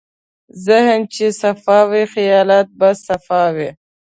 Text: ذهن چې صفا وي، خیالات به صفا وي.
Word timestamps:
ذهن 0.65 0.99
چې 1.13 1.25
صفا 1.41 1.79
وي، 1.89 2.03
خیالات 2.13 2.67
به 2.79 2.89
صفا 3.05 3.43
وي. 3.55 3.69